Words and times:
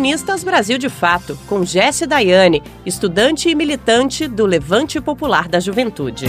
colunistas 0.00 0.42
Brasil 0.42 0.78
de 0.78 0.88
Fato, 0.88 1.38
com 1.46 1.62
Jesse 1.62 2.06
Daiane, 2.06 2.62
estudante 2.86 3.50
e 3.50 3.54
militante 3.54 4.26
do 4.26 4.46
Levante 4.46 4.98
Popular 4.98 5.46
da 5.46 5.60
Juventude. 5.60 6.24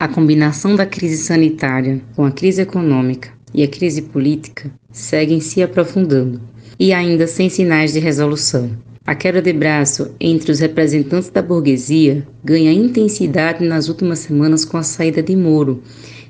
A 0.00 0.08
combinação 0.08 0.74
da 0.74 0.86
crise 0.86 1.18
sanitária 1.18 2.00
com 2.16 2.24
a 2.24 2.30
crise 2.30 2.62
econômica 2.62 3.34
e 3.52 3.62
a 3.62 3.68
crise 3.68 4.00
política 4.00 4.70
seguem 4.90 5.40
se 5.40 5.62
aprofundando, 5.62 6.40
e 6.80 6.94
ainda 6.94 7.26
sem 7.26 7.50
sinais 7.50 7.92
de 7.92 7.98
resolução. 7.98 8.70
A 9.06 9.14
queda 9.14 9.42
de 9.42 9.52
braço 9.52 10.14
entre 10.18 10.52
os 10.52 10.60
representantes 10.60 11.28
da 11.28 11.42
burguesia 11.42 12.26
ganha 12.42 12.72
intensidade 12.72 13.62
nas 13.62 13.90
últimas 13.90 14.20
semanas 14.20 14.64
com 14.64 14.78
a 14.78 14.82
saída 14.82 15.22
de 15.22 15.36
Moro 15.36 15.82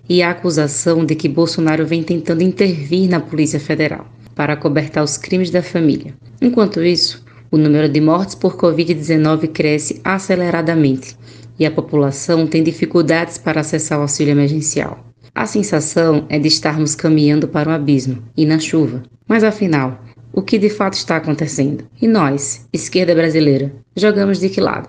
e 0.09 0.23
a 0.23 0.31
acusação 0.31 1.05
de 1.05 1.15
que 1.15 1.29
Bolsonaro 1.29 1.87
vem 1.87 2.03
tentando 2.03 2.43
intervir 2.43 3.09
na 3.09 3.21
Polícia 3.21 3.59
Federal 3.59 4.07
para 4.35 4.57
cobertar 4.57 5.03
os 5.03 5.17
crimes 5.17 5.51
da 5.51 5.63
família. 5.63 6.15
Enquanto 6.41 6.83
isso, 6.83 7.25
o 7.51 7.57
número 7.57 7.89
de 7.89 8.01
mortes 8.01 8.35
por 8.35 8.57
Covid-19 8.57 9.49
cresce 9.49 10.01
aceleradamente 10.05 11.17
e 11.59 11.65
a 11.65 11.71
população 11.71 12.47
tem 12.47 12.63
dificuldades 12.63 13.39
para 13.39 13.61
acessar 13.61 13.99
o 13.99 14.03
auxílio 14.03 14.33
emergencial. 14.33 15.05
A 15.35 15.47
sensação 15.47 16.27
é 16.29 16.39
de 16.39 16.49
estarmos 16.49 16.95
caminhando 16.95 17.49
para 17.49 17.69
o 17.69 17.73
abismo 17.73 18.23
e 18.37 18.45
na 18.45 18.59
chuva. 18.59 19.03
Mas 19.27 19.43
afinal, 19.43 20.01
o 20.33 20.43
que 20.43 20.59
de 20.59 20.69
fato 20.69 20.95
está 20.95 21.17
acontecendo? 21.17 21.85
E 22.01 22.09
nós, 22.09 22.67
esquerda 22.73 23.15
brasileira, 23.15 23.73
jogamos 23.97 24.41
de 24.41 24.49
que 24.49 24.61
lado? 24.61 24.89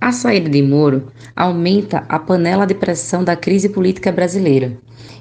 A 0.00 0.12
saída 0.12 0.50
de 0.50 0.62
Moro 0.62 1.06
aumenta 1.34 2.04
a 2.08 2.18
panela 2.18 2.66
de 2.66 2.74
pressão 2.74 3.24
da 3.24 3.36
crise 3.36 3.68
política 3.68 4.12
brasileira. 4.12 4.76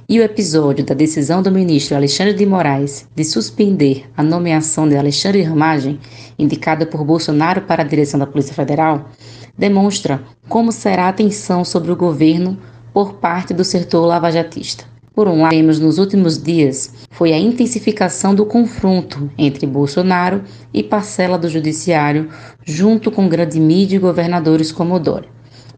E 0.07 0.19
o 0.19 0.23
episódio 0.23 0.85
da 0.85 0.93
decisão 0.93 1.41
do 1.41 1.51
ministro 1.51 1.95
Alexandre 1.95 2.33
de 2.33 2.45
Moraes 2.45 3.07
de 3.15 3.23
suspender 3.23 4.05
a 4.17 4.21
nomeação 4.21 4.87
de 4.87 4.97
Alexandre 4.97 5.41
Ramagem, 5.41 5.99
indicada 6.37 6.85
por 6.85 7.05
Bolsonaro 7.05 7.61
para 7.61 7.83
a 7.83 7.87
direção 7.87 8.19
da 8.19 8.27
Polícia 8.27 8.53
Federal, 8.53 9.09
demonstra 9.57 10.21
como 10.49 10.71
será 10.71 11.07
a 11.07 11.13
tensão 11.13 11.63
sobre 11.63 11.91
o 11.91 11.95
governo 11.95 12.57
por 12.93 13.13
parte 13.13 13.53
do 13.53 13.63
setor 13.63 14.05
lavajatista. 14.05 14.92
Por 15.13 15.27
um 15.27 15.43
lado, 15.43 15.51
temos 15.51 15.79
nos 15.79 15.99
últimos 15.99 16.41
dias 16.41 16.91
foi 17.11 17.33
a 17.33 17.37
intensificação 17.37 18.33
do 18.33 18.47
confronto 18.47 19.29
entre 19.37 19.67
Bolsonaro 19.67 20.43
e 20.73 20.81
parcela 20.81 21.37
do 21.37 21.47
judiciário, 21.47 22.29
junto 22.65 23.11
com 23.11 23.29
grande 23.29 23.59
mídia 23.59 23.97
e 23.97 23.99
governadores 23.99 24.71
como 24.71 24.99
Dória. 24.99 25.29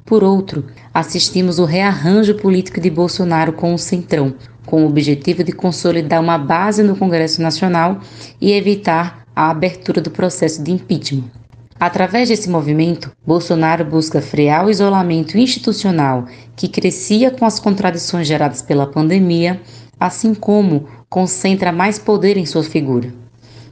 Por 0.06 0.24
outro, 0.24 0.64
assistimos 0.94 1.60
o 1.60 1.66
rearranjo 1.66 2.36
político 2.36 2.80
de 2.80 2.90
Bolsonaro 2.90 3.52
com 3.52 3.74
o 3.74 3.78
Centrão, 3.78 4.34
com 4.66 4.86
o 4.86 4.88
objetivo 4.88 5.44
de 5.44 5.52
consolidar 5.52 6.22
uma 6.22 6.38
base 6.38 6.82
no 6.82 6.96
Congresso 6.96 7.42
Nacional 7.42 8.00
e 8.40 8.54
evitar 8.54 9.26
a 9.36 9.50
abertura 9.50 10.00
do 10.00 10.12
processo 10.12 10.64
de 10.64 10.72
impeachment. 10.72 11.30
Através 11.78 12.30
desse 12.30 12.50
movimento, 12.50 13.12
Bolsonaro 13.26 13.84
busca 13.84 14.22
frear 14.22 14.66
o 14.66 14.70
isolamento 14.70 15.38
institucional 15.38 16.26
que 16.56 16.70
crescia 16.70 17.30
com 17.30 17.46
as 17.46 17.60
contradições 17.60 18.26
geradas 18.26 18.62
pela 18.62 18.88
pandemia, 18.88 19.62
assim 20.00 20.34
como 20.34 20.88
concentra 21.10 21.74
mais 21.74 22.00
poder 22.00 22.38
em 22.38 22.46
sua 22.46 22.64
figura. 22.64 23.14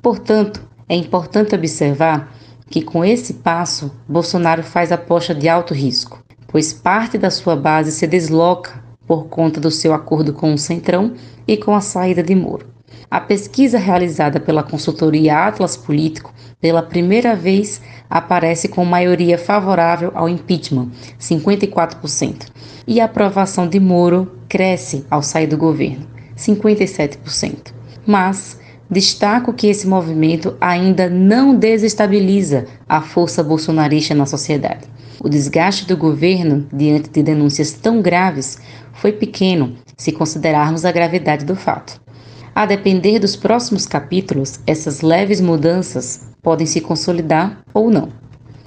Portanto, 0.02 0.62
é 0.90 0.96
importante 0.96 1.56
observar 1.56 2.36
que 2.70 2.81
com 2.81 3.06
esse 3.06 3.36
passo, 3.36 3.90
Bolsonaro 4.08 4.64
faz 4.64 4.92
aposta 4.92 5.34
de 5.34 5.48
alto 5.48 5.74
risco, 5.74 6.22
pois 6.48 6.74
parte 6.74 7.18
da 7.18 7.30
sua 7.30 7.56
base 7.56 7.92
se 7.92 8.06
desloca 8.06 8.84
por 9.08 9.28
conta 9.28 9.62
do 9.62 9.72
seu 9.72 9.94
acordo 9.94 10.34
com 10.34 10.54
o 10.54 10.58
Centrão 10.58 11.14
e 11.48 11.56
com 11.56 11.74
a 11.74 11.81
saída 11.81 12.22
de 12.22 12.36
Moro. 12.36 12.68
A 13.09 13.19
pesquisa 13.19 13.77
realizada 13.77 14.39
pela 14.39 14.63
consultoria 14.63 15.47
Atlas 15.47 15.77
Político, 15.77 16.33
pela 16.59 16.81
primeira 16.81 17.35
vez, 17.35 17.81
aparece 18.09 18.68
com 18.68 18.84
maioria 18.84 19.38
favorável 19.38 20.12
ao 20.16 20.28
impeachment, 20.28 20.90
54%, 21.19 22.47
e 22.88 23.00
a 23.00 23.06
aprovação 23.06 23.68
de 23.68 23.79
Moro 23.79 24.31
cresce 24.50 25.06
ao 25.09 25.22
sair 25.22 25.47
do 25.47 25.57
governo, 25.57 26.07
57%. 26.38 27.73
Mas 28.06 28.59
destaco 28.90 29.53
que 29.53 29.68
esse 29.68 29.88
movimento 29.88 30.56
ainda 30.59 31.09
não 31.09 31.56
desestabiliza 31.56 32.66
a 32.88 33.01
força 33.01 33.44
bolsonarista 33.44 34.13
na 34.13 34.25
sociedade. 34.25 34.88
O 35.23 35.29
desgaste 35.29 35.88
do 35.88 35.95
governo 35.95 36.68
diante 36.72 37.09
de 37.09 37.23
denúncias 37.23 37.72
tão 37.72 38.01
graves 38.01 38.59
foi 38.94 39.12
pequeno 39.12 39.75
se 39.97 40.12
considerarmos 40.12 40.84
a 40.85 40.91
gravidade 40.91 41.45
do 41.45 41.56
fato. 41.56 42.03
A 42.56 42.68
depender 42.68 43.18
dos 43.18 43.36
próximos 43.36 43.88
capítulos, 43.88 44.59
essas 44.68 45.02
leves 45.02 45.41
mudanças 45.41 46.28
podem 46.41 46.68
se 46.68 46.80
consolidar 46.80 47.64
ou 47.74 47.90
não. 47.90 48.09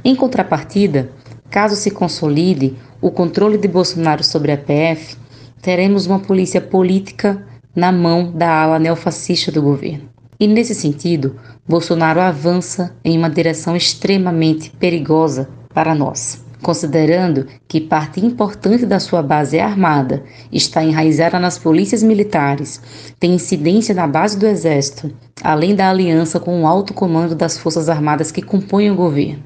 Em 0.04 0.16
contrapartida, 0.16 1.10
caso 1.48 1.76
se 1.76 1.92
consolide 1.92 2.74
o 3.00 3.12
controle 3.12 3.56
de 3.56 3.68
Bolsonaro 3.68 4.24
sobre 4.24 4.50
a 4.50 4.58
PF, 4.58 5.16
teremos 5.62 6.04
uma 6.06 6.18
polícia 6.18 6.60
política 6.60 7.46
na 7.76 7.92
mão 7.92 8.32
da 8.32 8.50
ala 8.62 8.80
neofascista 8.80 9.52
do 9.52 9.62
governo. 9.62 10.08
E 10.38 10.48
nesse 10.48 10.74
sentido, 10.74 11.36
Bolsonaro 11.66 12.20
avança 12.20 12.96
em 13.04 13.16
uma 13.16 13.30
direção 13.30 13.76
extremamente 13.76 14.70
perigosa 14.70 15.48
para 15.72 15.94
nós 15.94 16.44
considerando 16.66 17.46
que 17.68 17.80
parte 17.80 18.18
importante 18.18 18.84
da 18.84 18.98
sua 18.98 19.22
base 19.22 19.56
é 19.56 19.62
armada, 19.62 20.24
está 20.50 20.82
enraizada 20.82 21.38
nas 21.38 21.56
polícias 21.56 22.02
militares, 22.02 22.82
tem 23.20 23.34
incidência 23.34 23.94
na 23.94 24.04
base 24.04 24.36
do 24.36 24.48
Exército, 24.48 25.14
além 25.44 25.76
da 25.76 25.88
aliança 25.88 26.40
com 26.40 26.60
o 26.60 26.66
alto 26.66 26.92
comando 26.92 27.36
das 27.36 27.56
Forças 27.56 27.88
Armadas 27.88 28.32
que 28.32 28.42
compõem 28.42 28.90
o 28.90 28.96
governo. 28.96 29.44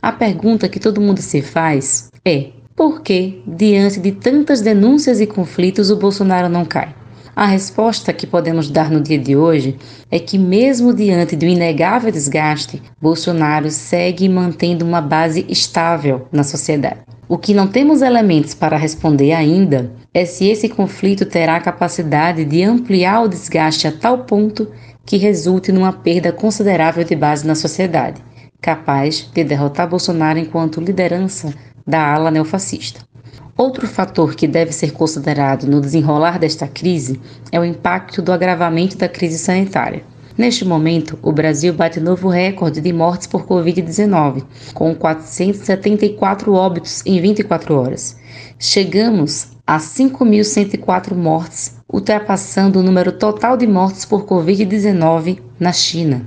A 0.00 0.12
pergunta 0.12 0.68
que 0.68 0.78
todo 0.78 1.00
mundo 1.00 1.20
se 1.20 1.42
faz 1.42 2.08
é: 2.24 2.50
por 2.76 3.00
que, 3.02 3.42
diante 3.44 3.98
de 3.98 4.12
tantas 4.12 4.60
denúncias 4.60 5.20
e 5.20 5.26
conflitos, 5.26 5.90
o 5.90 5.96
Bolsonaro 5.96 6.48
não 6.48 6.64
cai? 6.64 6.94
A 7.40 7.46
resposta 7.46 8.12
que 8.12 8.26
podemos 8.26 8.68
dar 8.68 8.90
no 8.90 9.00
dia 9.00 9.18
de 9.18 9.34
hoje 9.34 9.78
é 10.10 10.18
que, 10.18 10.36
mesmo 10.36 10.92
diante 10.92 11.34
do 11.34 11.46
inegável 11.46 12.12
desgaste, 12.12 12.82
Bolsonaro 13.00 13.70
segue 13.70 14.28
mantendo 14.28 14.84
uma 14.84 15.00
base 15.00 15.46
estável 15.48 16.28
na 16.30 16.44
sociedade. 16.44 17.00
O 17.26 17.38
que 17.38 17.54
não 17.54 17.66
temos 17.66 18.02
elementos 18.02 18.52
para 18.52 18.76
responder 18.76 19.32
ainda 19.32 19.90
é 20.12 20.26
se 20.26 20.50
esse 20.50 20.68
conflito 20.68 21.24
terá 21.24 21.56
a 21.56 21.62
capacidade 21.62 22.44
de 22.44 22.62
ampliar 22.62 23.22
o 23.22 23.28
desgaste 23.28 23.88
a 23.88 23.92
tal 23.92 24.18
ponto 24.24 24.70
que 25.06 25.16
resulte 25.16 25.72
numa 25.72 25.94
perda 25.94 26.30
considerável 26.32 27.04
de 27.04 27.16
base 27.16 27.46
na 27.46 27.54
sociedade, 27.54 28.22
capaz 28.60 29.30
de 29.32 29.42
derrotar 29.42 29.88
Bolsonaro 29.88 30.38
enquanto 30.38 30.78
liderança 30.78 31.54
da 31.86 32.12
ala 32.12 32.30
neofascista. 32.30 33.00
Outro 33.60 33.86
fator 33.86 34.34
que 34.34 34.48
deve 34.48 34.72
ser 34.72 34.90
considerado 34.92 35.66
no 35.66 35.82
desenrolar 35.82 36.38
desta 36.38 36.66
crise 36.66 37.20
é 37.52 37.60
o 37.60 37.64
impacto 37.66 38.22
do 38.22 38.32
agravamento 38.32 38.96
da 38.96 39.06
crise 39.06 39.36
sanitária. 39.36 40.02
Neste 40.34 40.64
momento, 40.64 41.18
o 41.20 41.30
Brasil 41.30 41.74
bate 41.74 42.00
novo 42.00 42.30
recorde 42.30 42.80
de 42.80 42.90
mortes 42.90 43.26
por 43.26 43.46
Covid-19, 43.46 44.44
com 44.72 44.94
474 44.94 46.54
óbitos 46.54 47.02
em 47.04 47.20
24 47.20 47.74
horas. 47.78 48.16
Chegamos 48.58 49.48
a 49.66 49.76
5.104 49.76 51.14
mortes, 51.14 51.76
ultrapassando 51.86 52.78
o 52.78 52.82
número 52.82 53.12
total 53.12 53.58
de 53.58 53.66
mortes 53.66 54.06
por 54.06 54.24
Covid-19 54.24 55.38
na 55.58 55.74
China. 55.74 56.24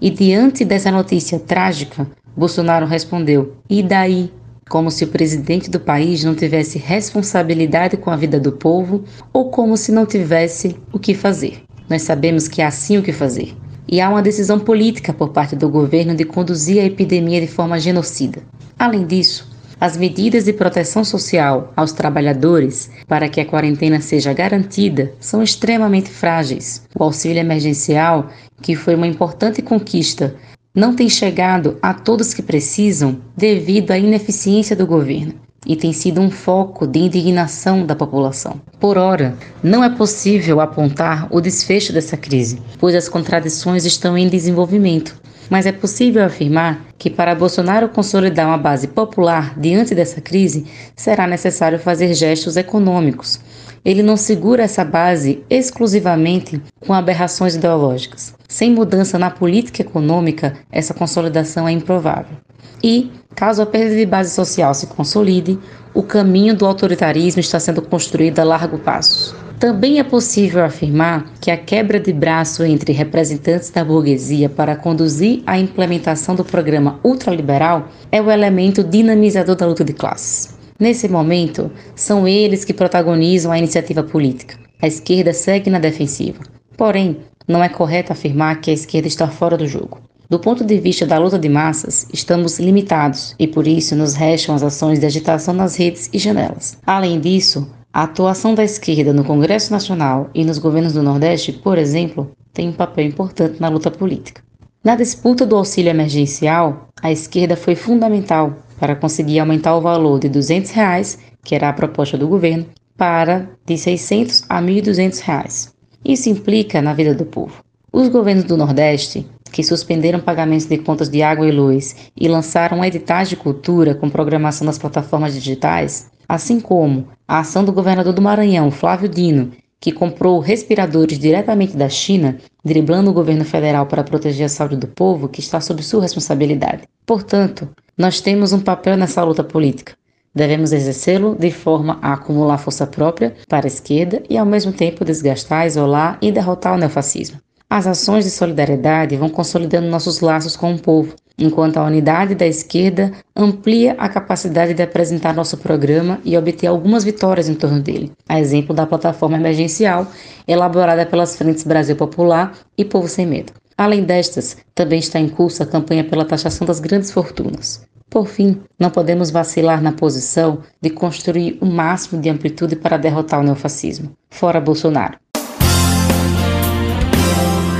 E 0.00 0.08
diante 0.08 0.64
dessa 0.64 0.92
notícia 0.92 1.40
trágica, 1.40 2.06
Bolsonaro 2.36 2.86
respondeu: 2.86 3.56
e 3.68 3.82
daí? 3.82 4.30
Como 4.68 4.90
se 4.90 5.04
o 5.04 5.08
presidente 5.08 5.70
do 5.70 5.78
país 5.78 6.24
não 6.24 6.34
tivesse 6.34 6.76
responsabilidade 6.76 7.96
com 7.96 8.10
a 8.10 8.16
vida 8.16 8.40
do 8.40 8.52
povo 8.52 9.04
ou 9.32 9.50
como 9.50 9.76
se 9.76 9.92
não 9.92 10.04
tivesse 10.04 10.76
o 10.92 10.98
que 10.98 11.14
fazer. 11.14 11.62
Nós 11.88 12.02
sabemos 12.02 12.48
que 12.48 12.60
há 12.60 12.70
sim 12.70 12.98
o 12.98 13.02
que 13.02 13.12
fazer. 13.12 13.54
E 13.88 14.00
há 14.00 14.10
uma 14.10 14.22
decisão 14.22 14.58
política 14.58 15.12
por 15.12 15.28
parte 15.28 15.54
do 15.54 15.68
governo 15.68 16.16
de 16.16 16.24
conduzir 16.24 16.82
a 16.82 16.84
epidemia 16.84 17.40
de 17.40 17.46
forma 17.46 17.78
genocida. 17.78 18.42
Além 18.76 19.06
disso, 19.06 19.48
as 19.78 19.96
medidas 19.96 20.44
de 20.44 20.52
proteção 20.52 21.04
social 21.04 21.72
aos 21.76 21.92
trabalhadores 21.92 22.90
para 23.06 23.28
que 23.28 23.40
a 23.40 23.46
quarentena 23.46 24.00
seja 24.00 24.32
garantida 24.32 25.12
são 25.20 25.42
extremamente 25.42 26.10
frágeis. 26.10 26.82
O 26.98 27.04
auxílio 27.04 27.38
emergencial, 27.38 28.30
que 28.62 28.74
foi 28.74 28.96
uma 28.96 29.06
importante 29.06 29.62
conquista 29.62 30.34
não 30.76 30.94
tem 30.94 31.08
chegado 31.08 31.78
a 31.80 31.94
todos 31.94 32.34
que 32.34 32.42
precisam 32.42 33.16
devido 33.34 33.92
à 33.92 33.98
ineficiência 33.98 34.76
do 34.76 34.86
governo 34.86 35.32
e 35.66 35.74
tem 35.74 35.90
sido 35.90 36.20
um 36.20 36.30
foco 36.30 36.86
de 36.86 36.98
indignação 36.98 37.86
da 37.86 37.96
população. 37.96 38.60
Por 38.78 38.98
ora, 38.98 39.34
não 39.62 39.82
é 39.82 39.88
possível 39.88 40.60
apontar 40.60 41.26
o 41.30 41.40
desfecho 41.40 41.94
dessa 41.94 42.16
crise, 42.16 42.60
pois 42.78 42.94
as 42.94 43.08
contradições 43.08 43.86
estão 43.86 44.18
em 44.18 44.28
desenvolvimento. 44.28 45.18
Mas 45.48 45.64
é 45.64 45.72
possível 45.72 46.24
afirmar 46.24 46.84
que 46.98 47.08
para 47.08 47.34
Bolsonaro 47.34 47.88
consolidar 47.88 48.46
uma 48.46 48.58
base 48.58 48.86
popular 48.86 49.58
diante 49.58 49.94
dessa 49.94 50.20
crise, 50.20 50.66
será 50.94 51.26
necessário 51.26 51.78
fazer 51.78 52.12
gestos 52.14 52.56
econômicos. 52.56 53.40
Ele 53.86 54.02
não 54.02 54.16
segura 54.16 54.64
essa 54.64 54.84
base 54.84 55.44
exclusivamente 55.48 56.60
com 56.80 56.92
aberrações 56.92 57.54
ideológicas. 57.54 58.34
Sem 58.48 58.72
mudança 58.72 59.16
na 59.16 59.30
política 59.30 59.80
econômica, 59.80 60.54
essa 60.72 60.92
consolidação 60.92 61.68
é 61.68 61.70
improvável. 61.70 62.36
E, 62.82 63.12
caso 63.36 63.62
a 63.62 63.66
perda 63.66 63.94
de 63.94 64.04
base 64.04 64.34
social 64.34 64.74
se 64.74 64.88
consolide, 64.88 65.56
o 65.94 66.02
caminho 66.02 66.56
do 66.56 66.66
autoritarismo 66.66 67.38
está 67.38 67.60
sendo 67.60 67.80
construído 67.80 68.40
a 68.40 68.44
largo 68.44 68.76
passo. 68.76 69.36
Também 69.60 70.00
é 70.00 70.04
possível 70.04 70.64
afirmar 70.64 71.32
que 71.40 71.52
a 71.52 71.56
quebra 71.56 72.00
de 72.00 72.12
braço 72.12 72.64
entre 72.64 72.92
representantes 72.92 73.70
da 73.70 73.84
burguesia 73.84 74.48
para 74.48 74.74
conduzir 74.74 75.44
a 75.46 75.60
implementação 75.60 76.34
do 76.34 76.44
programa 76.44 76.98
ultraliberal 77.04 77.86
é 78.10 78.20
o 78.20 78.32
elemento 78.32 78.82
dinamizador 78.82 79.54
da 79.54 79.64
luta 79.64 79.84
de 79.84 79.92
classes. 79.92 80.55
Nesse 80.78 81.08
momento, 81.08 81.70
são 81.94 82.28
eles 82.28 82.64
que 82.64 82.74
protagonizam 82.74 83.50
a 83.50 83.58
iniciativa 83.58 84.02
política. 84.02 84.58
A 84.80 84.86
esquerda 84.86 85.32
segue 85.32 85.70
na 85.70 85.78
defensiva. 85.78 86.42
Porém, 86.76 87.18
não 87.48 87.64
é 87.64 87.68
correto 87.68 88.12
afirmar 88.12 88.60
que 88.60 88.70
a 88.70 88.74
esquerda 88.74 89.08
está 89.08 89.26
fora 89.26 89.56
do 89.56 89.66
jogo. 89.66 90.00
Do 90.28 90.38
ponto 90.38 90.64
de 90.64 90.78
vista 90.78 91.06
da 91.06 91.18
luta 91.18 91.38
de 91.38 91.48
massas, 91.48 92.06
estamos 92.12 92.58
limitados 92.58 93.34
e 93.38 93.46
por 93.46 93.66
isso 93.66 93.94
nos 93.94 94.14
restam 94.14 94.54
as 94.54 94.62
ações 94.62 94.98
de 94.98 95.06
agitação 95.06 95.54
nas 95.54 95.76
redes 95.76 96.10
e 96.12 96.18
janelas. 96.18 96.76
Além 96.84 97.20
disso, 97.20 97.70
a 97.92 98.02
atuação 98.02 98.54
da 98.54 98.64
esquerda 98.64 99.12
no 99.12 99.24
Congresso 99.24 99.72
Nacional 99.72 100.28
e 100.34 100.44
nos 100.44 100.58
governos 100.58 100.92
do 100.92 101.02
Nordeste, 101.02 101.52
por 101.52 101.78
exemplo, 101.78 102.30
tem 102.52 102.68
um 102.68 102.72
papel 102.72 103.06
importante 103.06 103.60
na 103.60 103.68
luta 103.68 103.90
política. 103.90 104.42
Na 104.84 104.96
disputa 104.96 105.46
do 105.46 105.56
auxílio 105.56 105.90
emergencial, 105.90 106.88
a 107.00 107.10
esquerda 107.10 107.56
foi 107.56 107.74
fundamental 107.74 108.52
para 108.78 108.96
conseguir 108.96 109.38
aumentar 109.38 109.76
o 109.76 109.80
valor 109.80 110.18
de 110.18 110.28
200 110.28 110.70
reais, 110.70 111.18
que 111.44 111.54
era 111.54 111.68
a 111.68 111.72
proposta 111.72 112.16
do 112.18 112.28
governo, 112.28 112.66
para 112.96 113.48
de 113.64 113.76
600 113.76 114.44
a 114.48 114.60
1.200 114.60 115.20
reais. 115.20 115.74
Isso 116.04 116.28
implica 116.28 116.80
na 116.80 116.94
vida 116.94 117.14
do 117.14 117.26
povo. 117.26 117.64
Os 117.92 118.08
governos 118.08 118.44
do 118.44 118.56
Nordeste, 118.56 119.26
que 119.52 119.62
suspenderam 119.62 120.20
pagamentos 120.20 120.66
de 120.66 120.78
contas 120.78 121.08
de 121.08 121.22
água 121.22 121.46
e 121.46 121.50
luz 121.50 121.96
e 122.16 122.28
lançaram 122.28 122.84
editais 122.84 123.28
de 123.28 123.36
cultura 123.36 123.94
com 123.94 124.10
programação 124.10 124.66
nas 124.66 124.78
plataformas 124.78 125.34
digitais, 125.34 126.10
assim 126.28 126.60
como 126.60 127.08
a 127.26 127.38
ação 127.38 127.64
do 127.64 127.72
governador 127.72 128.12
do 128.12 128.22
Maranhão, 128.22 128.70
Flávio 128.70 129.08
Dino, 129.08 129.52
que 129.86 129.92
comprou 129.92 130.40
respiradores 130.40 131.16
diretamente 131.16 131.76
da 131.76 131.88
China, 131.88 132.38
driblando 132.64 133.08
o 133.08 133.14
governo 133.14 133.44
federal 133.44 133.86
para 133.86 134.02
proteger 134.02 134.46
a 134.46 134.48
saúde 134.48 134.74
do 134.78 134.88
povo, 134.88 135.28
que 135.28 135.38
está 135.38 135.60
sob 135.60 135.80
sua 135.80 136.02
responsabilidade. 136.02 136.88
Portanto, 137.06 137.68
nós 137.96 138.20
temos 138.20 138.52
um 138.52 138.58
papel 138.58 138.96
nessa 138.96 139.22
luta 139.22 139.44
política. 139.44 139.92
Devemos 140.34 140.72
exercê-lo 140.72 141.36
de 141.36 141.52
forma 141.52 142.00
a 142.02 142.14
acumular 142.14 142.58
força 142.58 142.84
própria 142.84 143.36
para 143.48 143.64
a 143.64 143.68
esquerda 143.68 144.24
e, 144.28 144.36
ao 144.36 144.44
mesmo 144.44 144.72
tempo, 144.72 145.04
desgastar, 145.04 145.68
isolar 145.68 146.18
e 146.20 146.32
derrotar 146.32 146.74
o 146.74 146.78
neofascismo. 146.78 147.38
As 147.68 147.84
ações 147.84 148.24
de 148.24 148.30
solidariedade 148.30 149.16
vão 149.16 149.28
consolidando 149.28 149.88
nossos 149.88 150.20
laços 150.20 150.56
com 150.56 150.72
o 150.72 150.78
povo, 150.78 151.14
enquanto 151.36 151.78
a 151.78 151.84
unidade 151.84 152.36
da 152.36 152.46
esquerda 152.46 153.10
amplia 153.34 153.96
a 153.98 154.08
capacidade 154.08 154.72
de 154.72 154.82
apresentar 154.82 155.34
nosso 155.34 155.56
programa 155.58 156.20
e 156.24 156.38
obter 156.38 156.68
algumas 156.68 157.02
vitórias 157.02 157.48
em 157.48 157.54
torno 157.54 157.80
dele, 157.80 158.12
a 158.28 158.38
exemplo 158.38 158.72
da 158.72 158.86
plataforma 158.86 159.36
emergencial 159.36 160.06
elaborada 160.46 161.04
pelas 161.04 161.36
frentes 161.36 161.64
Brasil 161.64 161.96
Popular 161.96 162.52
e 162.78 162.84
Povo 162.84 163.08
Sem 163.08 163.26
Medo. 163.26 163.52
Além 163.76 164.04
destas, 164.04 164.56
também 164.72 165.00
está 165.00 165.18
em 165.18 165.28
curso 165.28 165.62
a 165.62 165.66
campanha 165.66 166.04
pela 166.04 166.24
taxação 166.24 166.66
das 166.66 166.78
grandes 166.78 167.10
fortunas. 167.10 167.84
Por 168.08 168.28
fim, 168.28 168.62
não 168.78 168.88
podemos 168.88 169.30
vacilar 169.30 169.82
na 169.82 169.90
posição 169.90 170.60
de 170.80 170.90
construir 170.90 171.58
o 171.60 171.66
máximo 171.66 172.22
de 172.22 172.30
amplitude 172.30 172.76
para 172.76 172.96
derrotar 172.96 173.40
o 173.40 173.42
neofascismo. 173.42 174.12
Fora 174.30 174.60
Bolsonaro. 174.60 175.18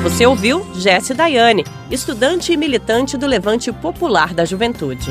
Você 0.06 0.24
ouviu 0.24 0.64
Jesse 0.72 1.12
Daiane, 1.12 1.64
estudante 1.90 2.52
e 2.52 2.56
militante 2.56 3.16
do 3.16 3.26
Levante 3.26 3.72
Popular 3.72 4.32
da 4.32 4.44
Juventude. 4.44 5.10